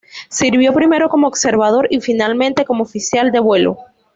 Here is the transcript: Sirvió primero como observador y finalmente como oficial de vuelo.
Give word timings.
Sirvió 0.31 0.73
primero 0.73 1.09
como 1.09 1.27
observador 1.27 1.87
y 1.91 2.01
finalmente 2.01 2.65
como 2.65 2.81
oficial 2.81 3.31
de 3.31 3.39
vuelo. 3.39 3.77